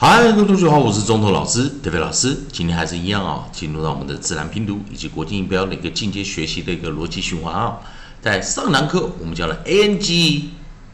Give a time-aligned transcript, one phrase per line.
[0.00, 2.38] 嗨，各位同学好，我是中头老师德飞老师。
[2.52, 7.80] 今天还是一样啊，进入到我们的自然拼读以及国际音标的一个进阶学习的一个逻辑循环啊。
[8.22, 10.50] 在上堂课我们教了 a n g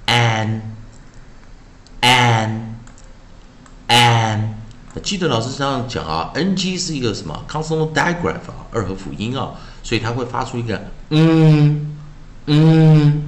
[0.07, 0.63] an
[2.01, 2.63] an
[3.89, 4.55] an，
[4.95, 9.51] 那记得老师这样讲啊，n g 是一个什么 consonant digraph 啊，二合辅音啊，
[9.83, 11.95] 所以它会发出一个嗯
[12.47, 13.23] 嗯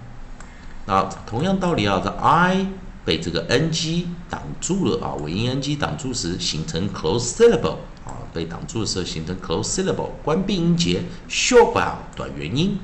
[0.85, 2.65] 那同样道理啊，这 i
[3.05, 12.79] 被这个 n g 挡住了啊，尾音 n g 挡住时形成 close syllable 啊，被挡住的时候形成 close syllable，关闭音节，short vowel 短元音。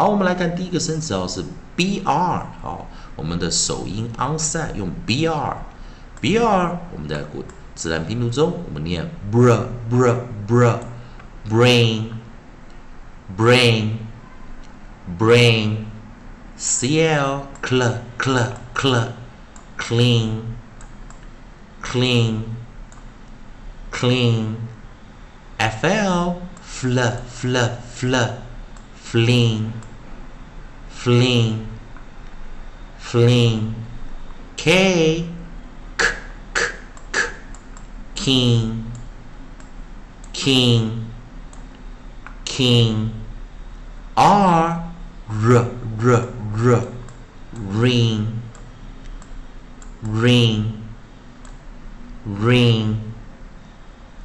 [0.00, 1.44] 好，我们来看第一个生词哦，是
[1.76, 6.40] br 好，我们的首音 onset 用 br，br
[6.94, 7.44] 我们在古
[7.74, 10.14] 自然拼读中，我们念 br br
[10.48, 10.78] br
[11.50, 12.04] brain
[13.36, 13.98] brain
[15.18, 15.84] brain
[16.58, 19.08] cl cl cl cl
[19.76, 20.40] clean
[21.82, 22.44] clean
[23.92, 24.54] clean
[25.58, 27.56] fl fl fl
[27.94, 28.14] fl
[29.10, 29.72] fling,
[31.00, 31.66] fling,
[32.98, 33.74] fling.
[34.58, 35.26] K,
[35.96, 36.04] k,
[36.52, 36.60] k,
[37.10, 37.20] k.
[38.14, 38.92] King,
[40.34, 41.06] king,
[42.44, 43.14] king.
[44.14, 44.92] R,
[45.26, 45.70] r,
[46.02, 46.88] r, r.
[47.54, 48.42] Ring,
[50.02, 50.86] ring,
[52.26, 53.14] ring.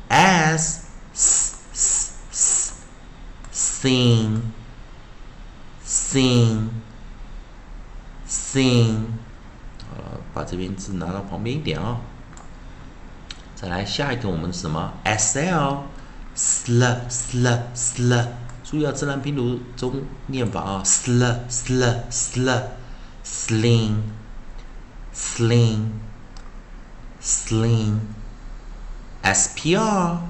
[0.09, 2.85] S, s, s, s.
[3.51, 4.53] Sing
[6.15, 6.69] sing
[8.25, 9.03] sing，
[9.89, 11.99] 好了，把这边字拿到旁边一点啊。
[13.53, 15.83] 再来下一个，我们什么？s l
[16.33, 18.27] sl sl sl，
[18.63, 22.63] 注意啊，自然拼读中念法啊，sl sl sl
[23.25, 23.95] sling
[25.13, 25.89] sling
[27.21, 27.99] sling
[29.21, 30.21] s p r，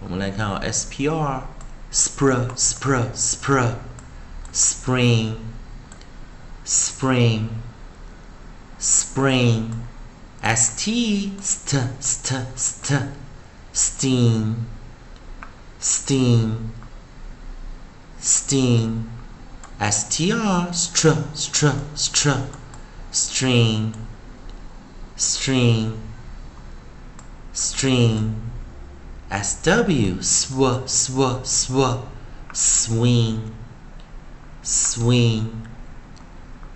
[0.00, 1.42] 我们来看啊，s p r
[1.92, 3.74] spr spr spr。
[4.52, 5.36] Spring,
[6.64, 7.62] spring,
[8.78, 9.84] spring.
[10.42, 13.12] St, st, st, st,
[13.72, 14.66] steam,
[15.78, 16.72] steam,
[18.18, 19.10] steam.
[19.80, 22.30] Str, str, str, str,
[23.10, 23.94] string,
[25.16, 26.02] string,
[27.52, 28.50] string.
[29.30, 31.98] Sw, sw, sw, sw,
[32.52, 33.54] swing
[34.68, 35.46] swing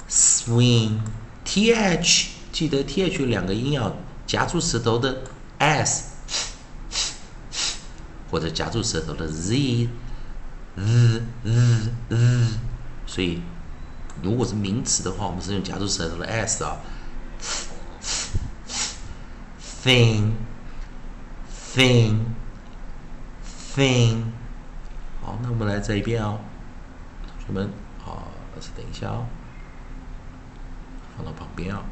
[0.09, 1.00] swing
[1.44, 3.94] th 记得 th 两个音要
[4.27, 5.25] 夹住舌头的
[5.59, 6.05] s，
[8.31, 9.91] 或者夹住舌头的 z
[10.75, 12.49] z z z，
[13.06, 13.43] 所以
[14.23, 16.79] 如果是名词的话，我们是用夹住舌头的 s 啊。
[19.85, 20.33] thing
[21.75, 22.21] thing
[23.75, 24.23] thing，
[25.21, 26.39] 好，那我们来这一遍哦，
[27.27, 27.81] 同学们。
[28.05, 29.27] 好，老师等一下哦。
[31.17, 31.83] 放到旁边啊。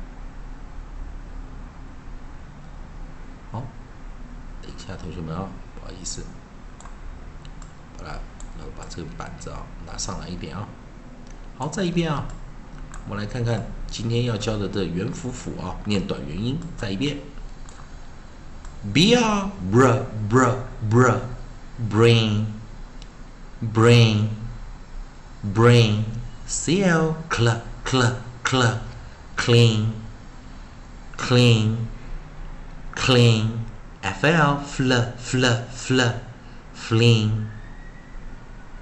[3.52, 3.62] 好，
[4.62, 6.24] 等一下，同学们啊，不好意思，
[7.98, 8.20] 好了，
[8.56, 10.66] 然后把这个板子啊拿上来一点啊。
[11.58, 12.24] 好，再一遍啊，
[13.08, 17.18] 我们来看看今天要教的这元辅辅啊，念短元音，再一遍。
[18.94, 20.54] b r br br
[20.88, 21.18] br
[21.90, 22.46] brain
[23.74, 24.28] brain
[25.42, 26.04] brain.
[26.46, 27.16] C l.
[27.30, 27.48] Cl
[27.84, 28.80] cl cl.
[29.36, 29.92] Clean.
[31.16, 31.88] Clean.
[32.94, 33.64] Clean.
[34.02, 34.58] F l.
[34.58, 36.00] Fl fl fl.
[36.74, 37.48] Fling.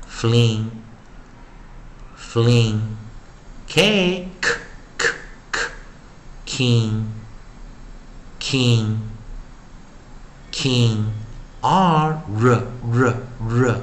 [0.06, 0.70] Fling.
[2.16, 2.96] Fling.
[3.66, 4.48] K k
[4.98, 5.60] k.
[6.46, 7.12] King.
[8.38, 9.10] King.
[10.50, 11.12] King.
[11.62, 13.82] R r r.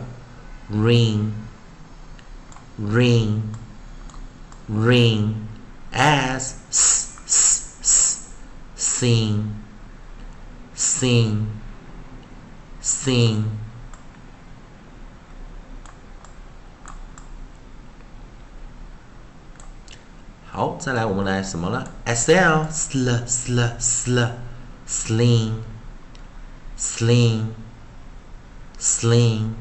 [0.70, 1.45] Ring
[2.79, 3.55] ring
[4.69, 5.47] ring
[5.93, 8.29] as s s s
[8.77, 9.55] sing
[10.75, 11.47] sing
[12.83, 13.45] sing
[20.53, 21.91] 好，再来我们来什么了？
[22.05, 24.31] S L sl sl sl
[24.87, 25.63] sling
[26.77, 27.53] sling
[28.79, 29.55] sling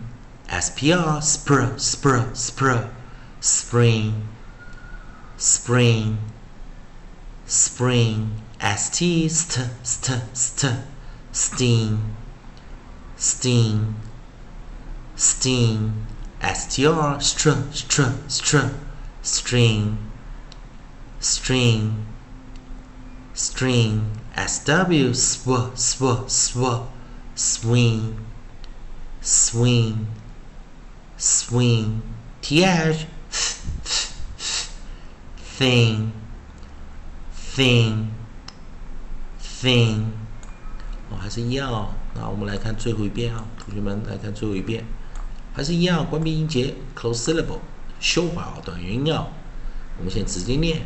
[0.47, 2.87] S P R spr spr spr
[3.44, 4.26] spring.
[5.36, 6.16] Spring.
[7.44, 8.40] Spring.
[8.58, 10.80] St st st.
[11.30, 12.16] Sting.
[13.18, 13.96] Sting.
[15.14, 16.06] Sting.
[16.40, 18.70] S T R str str str.
[19.20, 19.98] String.
[21.20, 22.06] String.
[23.34, 24.20] String.
[24.38, 26.64] SW sw sw sw.
[27.34, 28.24] Swing.
[29.20, 30.06] Swing.
[31.18, 32.02] Swing.
[32.40, 33.06] Th
[35.58, 36.10] thing
[37.54, 38.08] thing
[39.40, 40.04] thing，
[41.10, 44.84] 哦，还是一样，那我们来看最后一遍啊，同学们来看最后一遍，
[45.54, 47.60] 还是一样，关闭音节，close syllable，
[48.00, 49.28] 修好，短元音啊。
[49.96, 50.82] 我们先直接念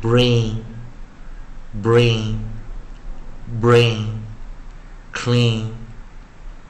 [0.00, 0.62] ，bring
[1.82, 2.36] bring
[3.60, 4.20] bring
[5.12, 5.72] clean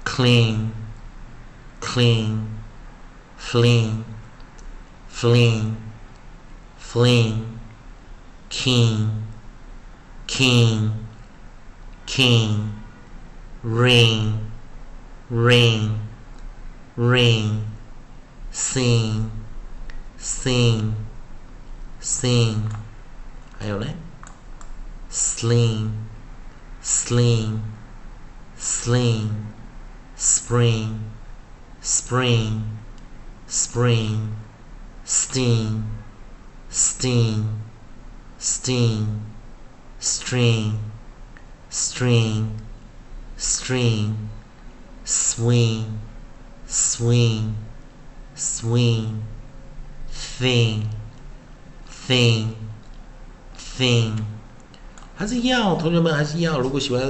[0.03, 0.71] clean
[1.81, 2.45] clean
[3.39, 4.10] clean clean。
[5.21, 5.77] fling,
[6.79, 7.61] fling,
[8.49, 9.23] king,
[10.27, 11.07] king,
[12.07, 12.73] king,
[13.63, 14.51] ring,
[15.29, 16.01] ring,
[16.97, 17.67] ring,
[18.51, 19.31] sing,
[20.17, 20.97] sing,
[21.99, 22.71] sing.
[23.61, 23.97] Are you right?
[25.11, 26.09] Sling,
[26.81, 27.63] sling,
[28.57, 29.53] sling,
[30.17, 31.11] spring,
[31.83, 32.79] spring,
[33.47, 34.35] spring
[35.11, 35.85] sting,
[36.69, 37.61] sting,
[38.39, 39.21] sting,
[39.99, 40.79] string,
[41.69, 42.61] string,
[43.37, 44.31] string,
[45.05, 45.99] swing,
[46.65, 47.57] swing,
[48.37, 49.25] swing,
[50.09, 50.89] thing,
[51.89, 52.57] thing.
[53.57, 54.27] thing
[55.21, 56.59] 还是一样，同学们还是一样。
[56.59, 57.03] 如果喜欢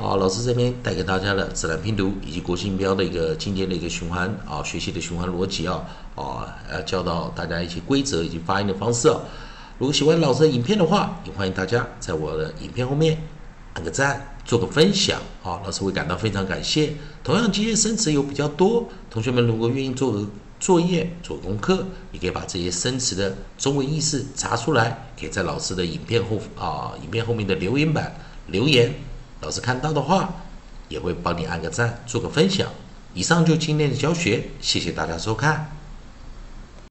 [0.00, 5.84] 啊，老师这边带给大家的自然拼读以及国际音标的一个今天的一个循环啊，学习的循环逻辑啊
[6.14, 9.20] 啊，要教到大家一些规则以及发音的方式啊。
[9.78, 13.22] 如果喜欢老师的影片的话，也欢迎大家在我的影片后面
[13.74, 16.94] 按个赞，做个分享啊，老师会感到非常感谢。
[17.22, 20.26] 同样，今天生词有比较多，同学们如果愿意做个。
[20.60, 28.14] 作业做功课，你可以把这些生词的中文意思查出来，可以在老师的影片后啊，影片后面的留言板
[28.48, 28.92] 留言，
[29.40, 30.32] 老师看到的话
[30.88, 32.68] 也会帮你按个赞，做个分享。
[33.14, 35.79] 以上就今天的教学，谢谢大家收看。